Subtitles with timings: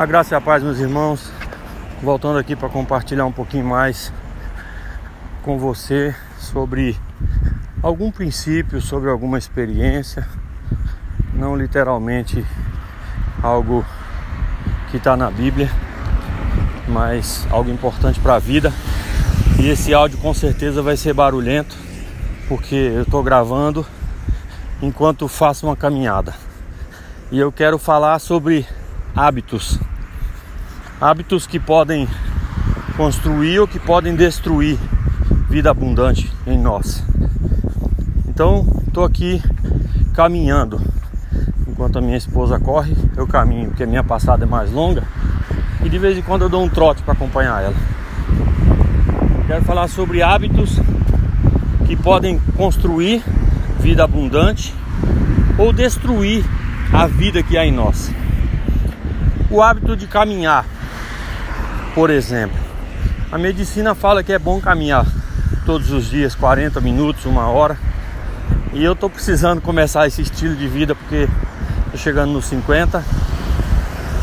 [0.00, 1.30] A graça e a paz, meus irmãos.
[2.02, 4.10] Voltando aqui para compartilhar um pouquinho mais
[5.42, 6.98] com você sobre
[7.82, 10.26] algum princípio, sobre alguma experiência,
[11.34, 12.42] não literalmente
[13.42, 13.84] algo
[14.90, 15.70] que está na Bíblia,
[16.88, 18.72] mas algo importante para a vida.
[19.58, 21.76] E esse áudio com certeza vai ser barulhento,
[22.48, 23.84] porque eu estou gravando
[24.80, 26.32] enquanto faço uma caminhada.
[27.30, 28.66] E eu quero falar sobre
[29.14, 29.78] hábitos
[31.00, 32.06] hábitos que podem
[32.96, 34.78] construir ou que podem destruir
[35.48, 37.02] vida abundante em nós.
[38.28, 39.42] Então, estou aqui
[40.12, 40.78] caminhando.
[41.66, 45.02] Enquanto a minha esposa corre, eu caminho, porque a minha passada é mais longa.
[45.82, 47.76] E de vez em quando eu dou um trote para acompanhar ela.
[49.46, 50.78] Quero falar sobre hábitos
[51.86, 53.24] que podem construir
[53.78, 54.74] vida abundante
[55.56, 56.44] ou destruir
[56.92, 58.12] a vida que há em nós.
[59.50, 60.66] O hábito de caminhar
[61.94, 62.58] por exemplo.
[63.30, 65.06] A medicina fala que é bom caminhar
[65.64, 67.76] todos os dias, 40 minutos, uma hora.
[68.72, 71.28] E eu estou precisando começar esse estilo de vida porque
[71.86, 73.04] estou chegando nos 50,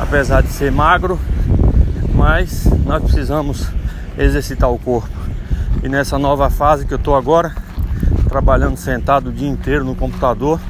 [0.00, 1.18] apesar de ser magro,
[2.14, 3.66] mas nós precisamos
[4.16, 5.08] exercitar o corpo.
[5.82, 7.54] E nessa nova fase que eu estou agora,
[8.28, 10.60] trabalhando sentado o dia inteiro no computador,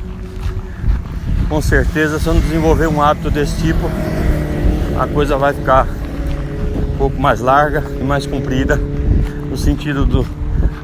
[1.48, 3.90] com certeza se eu não desenvolver um hábito desse tipo,
[4.98, 5.86] a coisa vai ficar
[6.98, 8.76] pouco mais larga e mais comprida,
[9.48, 10.26] no sentido do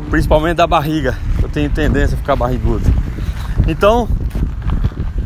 [0.08, 1.18] principalmente da barriga.
[1.42, 2.84] Eu tenho tendência a ficar barrigudo.
[3.66, 4.08] Então,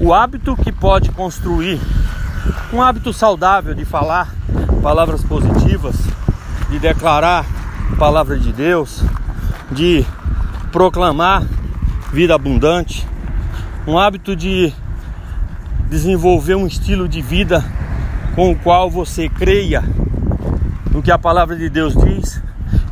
[0.00, 1.78] o hábito que pode construir
[2.72, 4.32] um hábito saudável de falar
[4.82, 5.94] palavras positivas,
[6.70, 7.44] de declarar
[7.92, 9.02] a palavra de Deus,
[9.70, 10.06] de
[10.72, 11.42] proclamar
[12.12, 13.06] vida abundante,
[13.86, 14.72] um hábito de
[15.90, 17.62] desenvolver um estilo de vida
[18.34, 19.82] com o qual você creia
[20.98, 22.42] no que a palavra de Deus diz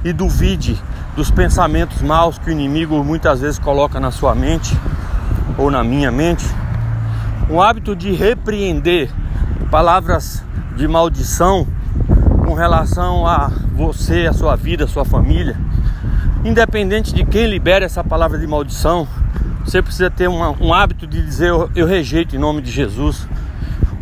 [0.05, 0.81] e duvide
[1.17, 4.79] dos pensamentos maus que o inimigo muitas vezes coloca na sua mente
[5.59, 6.47] ou na minha mente.
[7.51, 9.11] Um hábito de repreender
[9.73, 10.41] palavras
[10.77, 11.67] de maldição
[12.47, 15.57] com relação a você, a sua vida, a sua família.
[16.45, 19.09] Independente de quem libera essa palavra de maldição,
[19.65, 23.27] você precisa ter uma, um hábito de dizer eu, eu rejeito em nome de Jesus.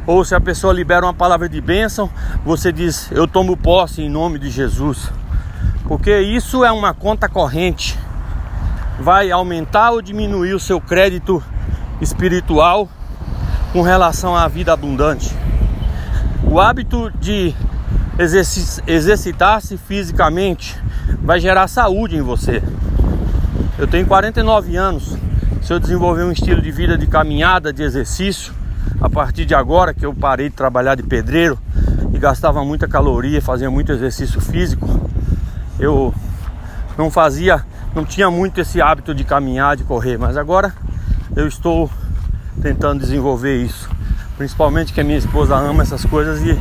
[0.06, 2.10] Ou se a pessoa libera uma palavra de bênção,
[2.44, 5.10] você diz: Eu tomo posse em nome de Jesus.
[5.84, 7.98] Porque isso é uma conta corrente.
[8.98, 11.42] Vai aumentar ou diminuir o seu crédito
[12.00, 12.88] espiritual
[13.72, 15.34] com relação à vida abundante.
[16.44, 17.54] O hábito de
[18.86, 20.78] exercitar-se fisicamente
[21.20, 22.62] vai gerar saúde em você.
[23.78, 25.16] Eu tenho 49 anos.
[25.62, 28.52] Se eu desenvolver um estilo de vida de caminhada, de exercício,
[29.04, 31.58] a partir de agora que eu parei de trabalhar de pedreiro
[32.10, 34.88] e gastava muita caloria, fazia muito exercício físico,
[35.78, 36.14] eu
[36.96, 37.62] não fazia,
[37.94, 40.72] não tinha muito esse hábito de caminhar, de correr, mas agora
[41.36, 41.90] eu estou
[42.62, 43.90] tentando desenvolver isso.
[44.38, 46.58] Principalmente que a minha esposa ama essas coisas e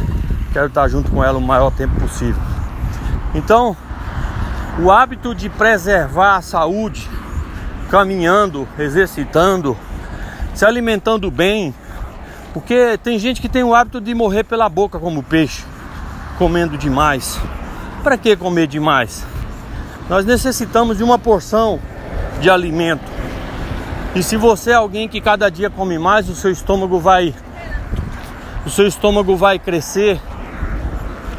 [0.51, 2.43] quero estar junto com ela o maior tempo possível.
[3.33, 3.73] Então,
[4.79, 7.09] o hábito de preservar a saúde,
[7.89, 9.77] caminhando, exercitando,
[10.53, 11.73] se alimentando bem,
[12.53, 15.63] porque tem gente que tem o hábito de morrer pela boca como peixe,
[16.37, 17.39] comendo demais.
[18.03, 19.25] Para que comer demais?
[20.07, 21.79] Nós necessitamos de uma porção
[22.39, 23.11] de alimento.
[24.13, 27.33] E se você é alguém que cada dia come mais, o seu estômago vai
[28.65, 30.21] o seu estômago vai crescer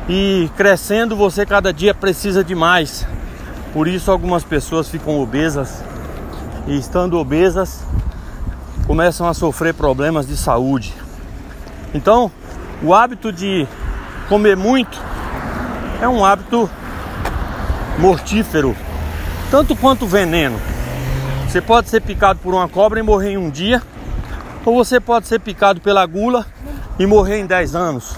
[0.09, 3.07] e crescendo você cada dia precisa de mais.
[3.73, 5.83] Por isso algumas pessoas ficam obesas
[6.67, 7.83] e estando obesas
[8.87, 11.04] começam a sofrer problemas de saúde.
[11.95, 12.29] Então,
[12.83, 13.69] o hábito de
[14.29, 15.01] comer muito
[16.03, 16.69] é um hábito
[18.01, 18.77] mortífero,
[19.49, 20.61] tanto quanto veneno.
[21.47, 23.81] Você pode ser picado por uma cobra e morrer em um dia,
[24.67, 26.45] ou você pode ser picado pela gula
[26.99, 28.17] e morrer em 10 anos.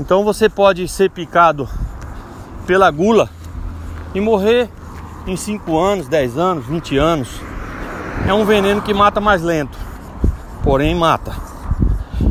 [0.00, 1.68] Então você pode ser picado
[2.66, 3.30] pela gula
[4.12, 4.68] e morrer
[5.24, 7.28] em 5 anos, 10 anos, 20 anos.
[8.26, 9.79] É um veneno que mata mais lento
[10.62, 11.34] porém mata.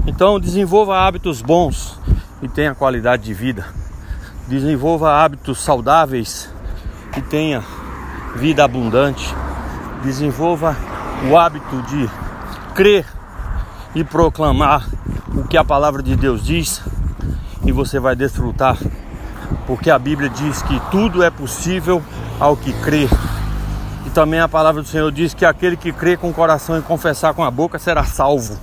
[0.06, 2.00] Então desenvolva hábitos bons
[2.42, 3.66] e tenha qualidade de vida.
[4.48, 6.50] Desenvolva hábitos saudáveis
[7.18, 7.64] e tenha
[8.36, 9.34] vida abundante.
[10.04, 10.76] Desenvolva
[11.30, 12.10] o hábito de
[12.74, 13.06] crer
[13.94, 14.88] e proclamar
[15.36, 16.82] o que a palavra de Deus diz
[17.66, 18.78] e você vai desfrutar,
[19.68, 22.02] porque a Bíblia diz que tudo é possível
[22.40, 23.08] ao que crê.
[24.19, 27.33] Também a palavra do Senhor diz que aquele que crê com o coração e confessar
[27.33, 28.60] com a boca será salvo.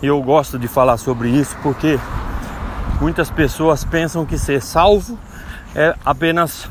[0.00, 1.98] E eu gosto de falar sobre isso porque
[3.00, 5.18] muitas pessoas pensam que ser salvo
[5.74, 6.68] é apenas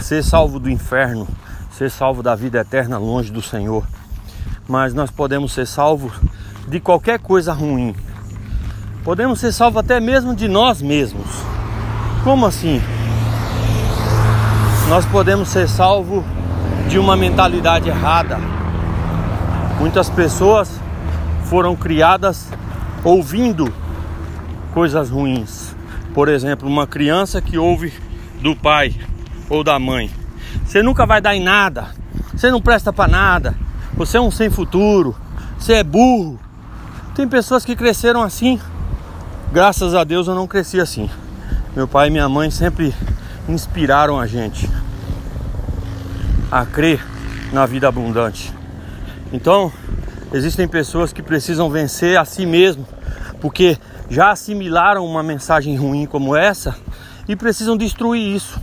[0.00, 1.28] ser salvo do inferno,
[1.70, 3.86] ser salvo da vida eterna longe do Senhor.
[4.66, 6.12] Mas nós podemos ser salvos
[6.66, 7.94] de qualquer coisa ruim.
[9.04, 11.28] Podemos ser salvos até mesmo de nós mesmos.
[12.24, 12.82] Como assim?
[14.88, 16.22] Nós podemos ser salvos
[16.88, 18.38] de uma mentalidade errada.
[19.80, 20.78] Muitas pessoas
[21.44, 22.50] foram criadas
[23.02, 23.72] ouvindo
[24.74, 25.74] coisas ruins.
[26.12, 27.94] Por exemplo, uma criança que ouve
[28.42, 28.94] do pai
[29.48, 30.10] ou da mãe:
[30.66, 31.88] Você nunca vai dar em nada,
[32.34, 33.54] você não presta para nada,
[33.94, 35.16] você é um sem futuro,
[35.58, 36.38] você é burro.
[37.14, 38.60] Tem pessoas que cresceram assim.
[39.50, 41.08] Graças a Deus eu não cresci assim.
[41.74, 42.94] Meu pai e minha mãe sempre
[43.48, 44.68] inspiraram a gente
[46.50, 47.04] a crer
[47.52, 48.52] na vida abundante.
[49.32, 49.72] Então,
[50.32, 52.86] existem pessoas que precisam vencer a si mesmo,
[53.40, 56.76] porque já assimilaram uma mensagem ruim como essa
[57.28, 58.60] e precisam destruir isso.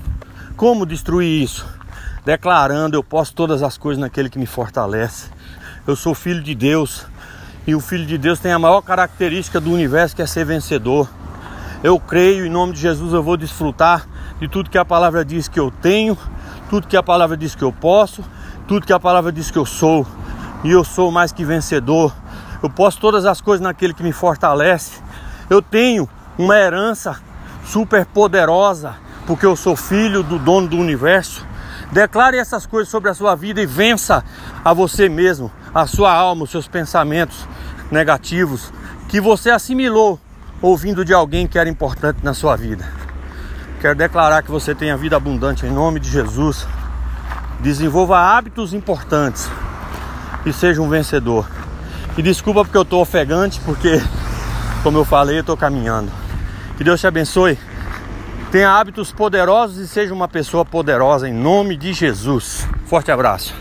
[0.56, 1.66] Como destruir isso?
[2.24, 5.30] Declarando: Eu posso todas as coisas naquele que me fortalece.
[5.86, 7.06] Eu sou filho de Deus
[7.66, 11.10] e o filho de Deus tem a maior característica do universo que é ser vencedor.
[11.84, 14.08] Eu creio, em nome de Jesus, eu vou desfrutar
[14.42, 16.18] de tudo que a palavra diz que eu tenho,
[16.68, 18.24] tudo que a palavra diz que eu posso,
[18.68, 20.06] tudo que a palavra diz que eu sou.
[20.64, 22.12] E eu sou mais que vencedor.
[22.64, 25.00] Eu posso todas as coisas naquele que me fortalece.
[25.48, 26.10] Eu tenho
[26.40, 27.22] uma herança
[27.64, 28.96] super poderosa
[29.28, 31.46] porque eu sou filho do dono do universo.
[31.92, 34.26] Declare essas coisas sobre a sua vida e vença
[34.66, 37.48] a você mesmo, a sua alma, os seus pensamentos
[37.92, 38.74] negativos
[39.08, 40.20] que você assimilou
[40.64, 43.01] ouvindo de alguém que era importante na sua vida.
[43.82, 46.68] Quero declarar que você tenha vida abundante em nome de Jesus.
[47.62, 49.50] Desenvolva hábitos importantes
[50.46, 51.50] e seja um vencedor.
[52.16, 54.00] E desculpa porque eu estou ofegante, porque,
[54.84, 56.12] como eu falei, eu estou caminhando.
[56.78, 57.58] Que Deus te abençoe.
[58.52, 62.68] Tenha hábitos poderosos e seja uma pessoa poderosa em nome de Jesus.
[62.86, 63.52] Forte abraço.